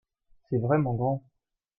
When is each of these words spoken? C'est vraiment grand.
C'est 0.49 0.57
vraiment 0.57 0.95
grand. 0.95 1.23